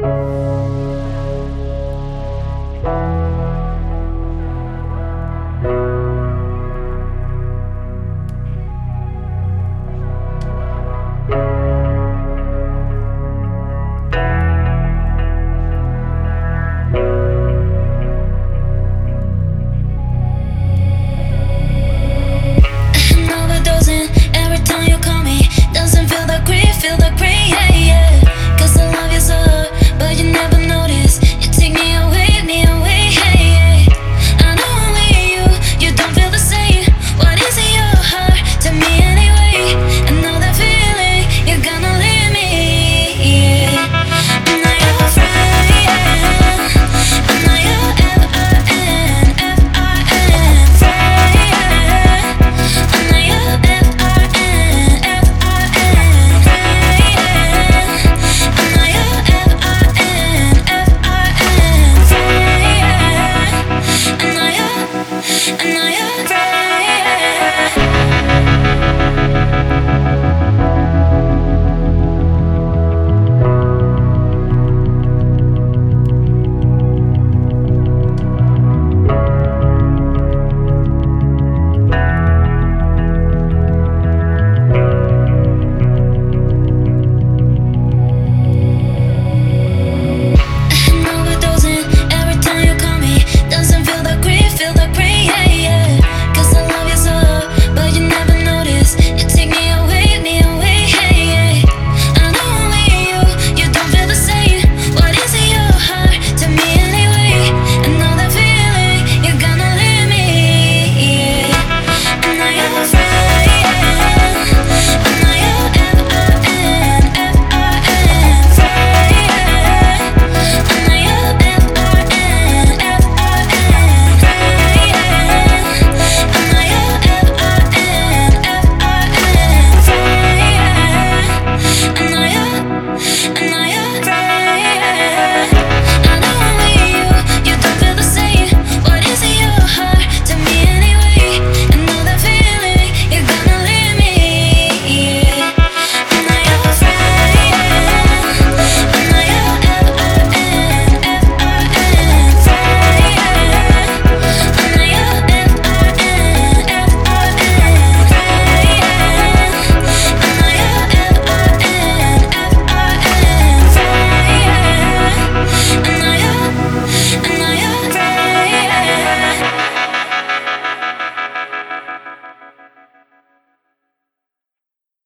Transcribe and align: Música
Música 0.00 0.67